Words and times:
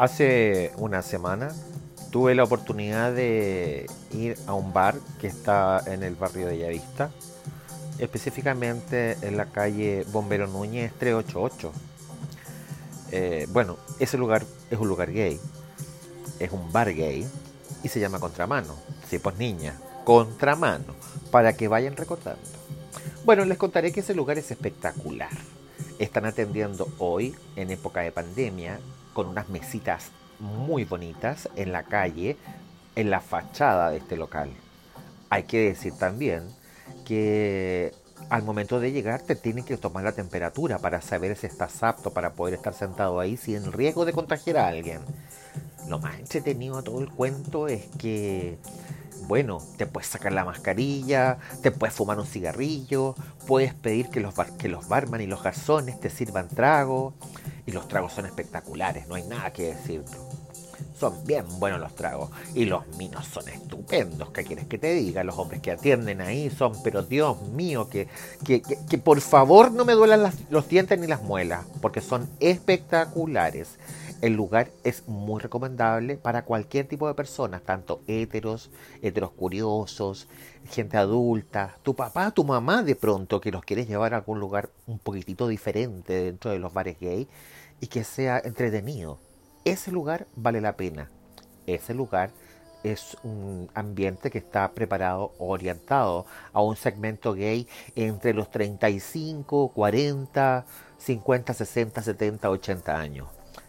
Hace 0.00 0.72
una 0.78 1.02
semana 1.02 1.52
tuve 2.10 2.34
la 2.34 2.44
oportunidad 2.44 3.12
de 3.12 3.84
ir 4.12 4.38
a 4.46 4.54
un 4.54 4.72
bar 4.72 4.94
que 5.20 5.26
está 5.26 5.82
en 5.84 6.02
el 6.02 6.14
barrio 6.14 6.46
de 6.46 6.56
Yavista, 6.56 7.10
específicamente 7.98 9.18
en 9.20 9.36
la 9.36 9.44
calle 9.44 10.06
Bombero 10.10 10.46
Núñez 10.46 10.94
388. 10.98 11.72
Eh, 13.12 13.46
bueno, 13.50 13.76
ese 13.98 14.16
lugar 14.16 14.42
es 14.70 14.78
un 14.78 14.88
lugar 14.88 15.12
gay, 15.12 15.38
es 16.38 16.50
un 16.50 16.72
bar 16.72 16.94
gay 16.94 17.28
y 17.82 17.88
se 17.88 18.00
llama 18.00 18.20
Contramano. 18.20 18.76
Sí, 19.06 19.18
pues 19.18 19.36
niña, 19.36 19.78
Contramano, 20.04 20.94
para 21.30 21.58
que 21.58 21.68
vayan 21.68 21.94
recordando. 21.94 22.40
Bueno, 23.26 23.44
les 23.44 23.58
contaré 23.58 23.92
que 23.92 24.00
ese 24.00 24.14
lugar 24.14 24.38
es 24.38 24.50
espectacular. 24.50 25.28
Están 25.98 26.24
atendiendo 26.24 26.88
hoy, 26.96 27.36
en 27.54 27.70
época 27.70 28.00
de 28.00 28.12
pandemia, 28.12 28.80
con 29.20 29.28
unas 29.28 29.50
mesitas 29.50 30.12
muy 30.38 30.86
bonitas 30.86 31.46
en 31.54 31.72
la 31.72 31.82
calle, 31.82 32.38
en 32.96 33.10
la 33.10 33.20
fachada 33.20 33.90
de 33.90 33.98
este 33.98 34.16
local. 34.16 34.48
Hay 35.28 35.42
que 35.42 35.58
decir 35.58 35.92
también 35.92 36.48
que 37.04 37.92
al 38.30 38.42
momento 38.44 38.80
de 38.80 38.92
llegar 38.92 39.20
te 39.20 39.36
tienen 39.36 39.66
que 39.66 39.76
tomar 39.76 40.04
la 40.04 40.12
temperatura 40.12 40.78
para 40.78 41.02
saber 41.02 41.36
si 41.36 41.48
estás 41.48 41.82
apto 41.82 42.14
para 42.14 42.32
poder 42.32 42.54
estar 42.54 42.72
sentado 42.72 43.20
ahí 43.20 43.36
sin 43.36 43.70
riesgo 43.72 44.06
de 44.06 44.14
contagiar 44.14 44.56
a 44.56 44.68
alguien. 44.68 45.02
Lo 45.86 45.98
más 45.98 46.18
entretenido 46.18 46.78
de 46.78 46.82
todo 46.82 47.00
el 47.00 47.10
cuento 47.10 47.68
es 47.68 47.88
que, 47.98 48.56
bueno, 49.26 49.58
te 49.76 49.86
puedes 49.86 50.08
sacar 50.08 50.32
la 50.32 50.44
mascarilla, 50.44 51.38
te 51.62 51.70
puedes 51.70 51.94
fumar 51.94 52.18
un 52.18 52.26
cigarrillo, 52.26 53.14
puedes 53.46 53.74
pedir 53.74 54.08
que 54.08 54.20
los, 54.20 54.34
que 54.58 54.68
los 54.68 54.88
barman 54.88 55.20
y 55.20 55.26
los 55.26 55.42
garzones 55.42 56.00
te 56.00 56.10
sirvan 56.10 56.48
trago, 56.48 57.14
y 57.66 57.72
los 57.72 57.88
tragos 57.88 58.12
son 58.12 58.26
espectaculares, 58.26 59.06
no 59.08 59.14
hay 59.14 59.22
nada 59.24 59.52
que 59.52 59.74
decir. 59.74 60.02
Son 61.00 61.24
bien 61.24 61.46
buenos 61.58 61.80
los 61.80 61.94
tragos. 61.94 62.30
Y 62.54 62.66
los 62.66 62.86
minos 62.98 63.26
son 63.26 63.48
estupendos. 63.48 64.30
¿Qué 64.32 64.44
quieres 64.44 64.66
que 64.66 64.76
te 64.76 64.92
diga? 64.92 65.24
Los 65.24 65.38
hombres 65.38 65.62
que 65.62 65.70
atienden 65.70 66.20
ahí 66.20 66.50
son, 66.50 66.74
pero 66.84 67.02
Dios 67.02 67.40
mío, 67.40 67.88
que, 67.88 68.06
que, 68.44 68.60
que, 68.60 68.98
por 68.98 69.18
favor 69.22 69.72
no 69.72 69.86
me 69.86 69.94
duelan 69.94 70.30
los 70.50 70.68
dientes 70.68 70.98
ni 70.98 71.06
las 71.06 71.22
muelas, 71.22 71.64
porque 71.80 72.02
son 72.02 72.28
espectaculares. 72.38 73.78
El 74.20 74.34
lugar 74.34 74.68
es 74.84 75.08
muy 75.08 75.40
recomendable 75.40 76.18
para 76.18 76.44
cualquier 76.44 76.86
tipo 76.86 77.08
de 77.08 77.14
personas, 77.14 77.62
tanto 77.62 78.02
heteros, 78.06 78.70
heteros 79.00 79.30
curiosos, 79.30 80.28
gente 80.68 80.98
adulta, 80.98 81.78
tu 81.82 81.94
papá, 81.96 82.30
tu 82.30 82.44
mamá 82.44 82.82
de 82.82 82.94
pronto, 82.94 83.40
que 83.40 83.50
los 83.50 83.64
quieres 83.64 83.88
llevar 83.88 84.12
a 84.12 84.18
algún 84.18 84.38
lugar 84.38 84.68
un 84.86 84.98
poquitito 84.98 85.48
diferente 85.48 86.12
dentro 86.12 86.50
de 86.50 86.58
los 86.58 86.74
bares 86.74 87.00
gay 87.00 87.26
y 87.80 87.86
que 87.86 88.04
sea 88.04 88.38
entretenido. 88.44 89.29
Ese 89.64 89.92
lugar 89.92 90.26
vale 90.36 90.60
la 90.60 90.76
pena. 90.76 91.10
Ese 91.66 91.92
lugar 91.92 92.30
es 92.82 93.16
un 93.22 93.68
ambiente 93.74 94.30
que 94.30 94.38
está 94.38 94.70
preparado, 94.72 95.32
orientado 95.38 96.24
a 96.54 96.62
un 96.62 96.76
segmento 96.76 97.34
gay 97.34 97.68
entre 97.94 98.32
los 98.32 98.50
35, 98.50 99.68
40, 99.68 100.64
50, 100.96 101.54
60, 101.54 102.02
70, 102.02 102.50
80 102.50 102.98
años. 102.98 103.28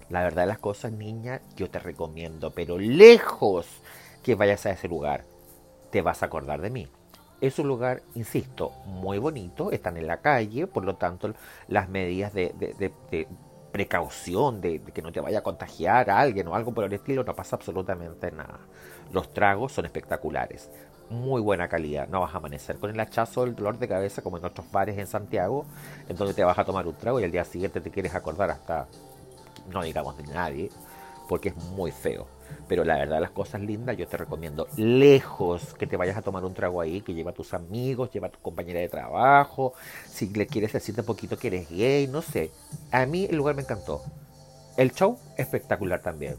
La 0.09 0.23
verdad 0.23 0.43
de 0.43 0.47
las 0.47 0.59
cosas, 0.59 0.93
niña, 0.93 1.41
yo 1.57 1.69
te 1.69 1.79
recomiendo, 1.79 2.51
pero 2.51 2.77
lejos 2.77 3.67
que 4.23 4.35
vayas 4.35 4.65
a 4.65 4.71
ese 4.71 4.87
lugar. 4.87 5.25
Te 5.89 6.01
vas 6.01 6.23
a 6.23 6.27
acordar 6.27 6.61
de 6.61 6.69
mí. 6.69 6.87
Es 7.41 7.59
un 7.59 7.67
lugar, 7.67 8.01
insisto, 8.15 8.71
muy 8.85 9.17
bonito, 9.17 9.71
están 9.71 9.97
en 9.97 10.07
la 10.07 10.21
calle, 10.21 10.67
por 10.67 10.85
lo 10.85 10.95
tanto 10.95 11.33
las 11.67 11.89
medidas 11.89 12.33
de, 12.33 12.53
de, 12.57 13.27
precaución 13.71 14.61
de, 14.61 14.81
que 14.81 15.01
no 15.01 15.11
te 15.11 15.21
vaya 15.21 15.39
a 15.39 15.43
contagiar 15.43 16.09
a 16.09 16.19
alguien 16.19 16.47
o 16.47 16.55
algo 16.55 16.73
por 16.73 16.83
el 16.83 16.93
estilo, 16.93 17.23
no 17.23 17.35
pasa 17.35 17.55
absolutamente 17.55 18.31
nada. 18.31 18.59
Los 19.11 19.33
tragos 19.33 19.73
son 19.73 19.85
espectaculares, 19.85 20.69
muy 21.09 21.41
buena 21.41 21.67
calidad. 21.67 22.07
No 22.07 22.21
vas 22.21 22.33
a 22.33 22.37
amanecer 22.37 22.77
con 22.77 22.89
el 22.89 22.99
hachazo 22.99 23.45
del 23.45 23.55
dolor 23.55 23.77
de 23.77 23.87
cabeza 23.87 24.21
como 24.21 24.37
en 24.37 24.45
otros 24.45 24.71
bares 24.71 24.97
en 24.97 25.07
Santiago, 25.07 25.65
en 26.07 26.15
donde 26.15 26.33
te 26.33 26.43
vas 26.43 26.57
a 26.57 26.65
tomar 26.65 26.87
un 26.87 26.95
trago 26.95 27.19
y 27.19 27.23
al 27.23 27.31
día 27.31 27.43
siguiente 27.43 27.81
te 27.81 27.91
quieres 27.91 28.15
acordar 28.15 28.51
hasta 28.51 28.87
no 29.69 29.83
digamos 29.83 30.17
de 30.17 30.23
nadie, 30.23 30.69
porque 31.31 31.47
es 31.47 31.55
muy 31.55 31.91
feo. 31.91 32.27
Pero 32.67 32.83
la 32.83 32.97
verdad, 32.97 33.21
las 33.21 33.31
cosas 33.31 33.61
lindas, 33.61 33.95
yo 33.95 34.05
te 34.05 34.17
recomiendo 34.17 34.67
lejos 34.75 35.73
que 35.75 35.87
te 35.87 35.95
vayas 35.95 36.17
a 36.17 36.21
tomar 36.21 36.43
un 36.43 36.53
trago 36.53 36.81
ahí, 36.81 36.99
que 36.99 37.13
lleva 37.13 37.31
a 37.31 37.33
tus 37.33 37.53
amigos, 37.53 38.11
lleva 38.11 38.27
a 38.27 38.31
tu 38.31 38.39
compañera 38.39 38.81
de 38.81 38.89
trabajo, 38.89 39.73
si 40.09 40.27
le 40.27 40.45
quieres 40.45 40.73
decirte 40.73 40.99
un 40.99 41.07
poquito 41.07 41.37
que 41.37 41.47
eres 41.47 41.69
gay, 41.69 42.05
no 42.07 42.21
sé. 42.21 42.51
A 42.91 43.05
mí 43.05 43.27
el 43.29 43.37
lugar 43.37 43.55
me 43.55 43.61
encantó. 43.61 44.01
El 44.75 44.91
show, 44.91 45.17
espectacular 45.37 46.01
también. 46.01 46.35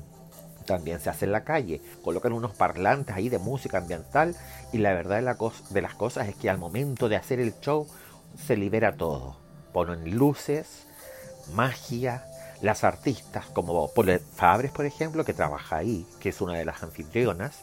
También 0.66 1.00
se 1.00 1.08
hace 1.08 1.24
en 1.24 1.32
la 1.32 1.42
calle, 1.42 1.80
colocan 2.04 2.34
unos 2.34 2.52
parlantes 2.52 3.16
ahí 3.16 3.30
de 3.30 3.38
música 3.38 3.78
ambiental 3.78 4.36
y 4.74 4.76
la 4.76 4.92
verdad 4.92 5.22
de, 5.22 5.50
de 5.70 5.80
las 5.80 5.94
cosas 5.94 6.28
es 6.28 6.34
que 6.36 6.50
al 6.50 6.58
momento 6.58 7.08
de 7.08 7.16
hacer 7.16 7.40
el 7.40 7.58
show 7.60 7.86
se 8.36 8.58
libera 8.58 8.94
todo. 8.94 9.38
Ponen 9.72 10.18
luces, 10.18 10.86
magia, 11.54 12.26
las 12.62 12.84
artistas 12.84 13.46
como 13.46 13.92
Paul 13.92 14.20
Fabres, 14.20 14.70
por 14.70 14.86
ejemplo, 14.86 15.24
que 15.24 15.34
trabaja 15.34 15.76
ahí, 15.76 16.06
que 16.20 16.28
es 16.28 16.40
una 16.40 16.54
de 16.54 16.64
las 16.64 16.82
anfitrionas, 16.82 17.60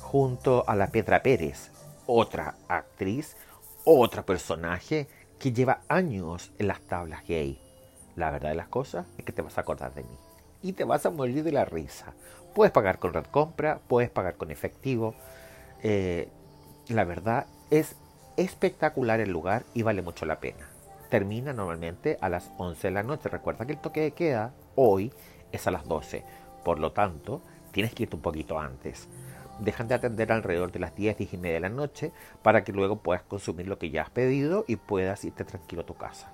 junto 0.00 0.64
a 0.66 0.74
la 0.74 0.88
Petra 0.88 1.22
Pérez, 1.22 1.70
otra 2.06 2.54
actriz, 2.66 3.36
otro 3.84 4.24
personaje 4.24 5.06
que 5.38 5.52
lleva 5.52 5.82
años 5.88 6.50
en 6.58 6.68
las 6.68 6.80
tablas 6.80 7.26
gay. 7.28 7.60
La 8.16 8.30
verdad 8.30 8.48
de 8.48 8.54
las 8.54 8.68
cosas 8.68 9.06
es 9.18 9.24
que 9.24 9.32
te 9.32 9.42
vas 9.42 9.58
a 9.58 9.60
acordar 9.60 9.94
de 9.94 10.02
mí 10.02 10.16
y 10.62 10.72
te 10.72 10.84
vas 10.84 11.04
a 11.04 11.10
morir 11.10 11.44
de 11.44 11.52
la 11.52 11.66
risa. 11.66 12.14
Puedes 12.54 12.72
pagar 12.72 12.98
con 12.98 13.12
red 13.12 13.26
compra, 13.26 13.80
puedes 13.86 14.10
pagar 14.10 14.36
con 14.36 14.50
efectivo. 14.50 15.14
Eh, 15.82 16.28
la 16.88 17.04
verdad 17.04 17.46
es 17.70 17.94
espectacular 18.38 19.20
el 19.20 19.30
lugar 19.30 19.64
y 19.74 19.82
vale 19.82 20.00
mucho 20.00 20.24
la 20.24 20.40
pena 20.40 20.77
termina 21.08 21.52
normalmente 21.52 22.18
a 22.20 22.28
las 22.28 22.50
11 22.58 22.88
de 22.88 22.94
la 22.94 23.02
noche. 23.02 23.28
Recuerda 23.28 23.66
que 23.66 23.72
el 23.72 23.80
toque 23.80 24.00
de 24.00 24.12
queda 24.12 24.52
hoy 24.74 25.12
es 25.52 25.66
a 25.66 25.70
las 25.70 25.86
12. 25.86 26.24
Por 26.64 26.78
lo 26.78 26.92
tanto, 26.92 27.42
tienes 27.72 27.94
que 27.94 28.04
irte 28.04 28.16
un 28.16 28.22
poquito 28.22 28.58
antes. 28.58 29.08
Dejan 29.60 29.88
de 29.88 29.94
atender 29.94 30.30
alrededor 30.30 30.70
de 30.70 30.78
las 30.78 30.94
10, 30.94 31.18
10 31.18 31.34
y 31.34 31.36
media 31.38 31.54
de 31.54 31.60
la 31.60 31.68
noche 31.68 32.12
para 32.42 32.62
que 32.62 32.72
luego 32.72 32.96
puedas 32.96 33.22
consumir 33.22 33.66
lo 33.66 33.78
que 33.78 33.90
ya 33.90 34.02
has 34.02 34.10
pedido 34.10 34.64
y 34.68 34.76
puedas 34.76 35.24
irte 35.24 35.44
tranquilo 35.44 35.82
a 35.82 35.86
tu 35.86 35.94
casa. 35.94 36.32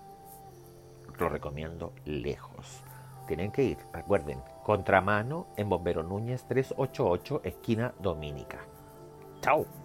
Lo 1.19 1.29
recomiendo 1.29 1.93
lejos. 2.05 2.83
Tienen 3.27 3.53
que 3.53 3.65
ir, 3.65 3.79
recuerden, 3.93 4.41
contramano 4.65 5.47
en 5.57 5.71
Bombero 5.71 6.03
Núñez 6.03 6.45
388, 6.47 7.41
esquina 7.45 7.95
Dominica. 7.99 8.59
Chao. 9.41 9.84